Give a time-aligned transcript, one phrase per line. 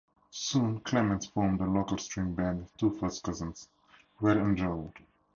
[0.31, 3.69] Soon, Clements formed a local string band with two first cousins,
[4.19, 4.93] Red and Gerald.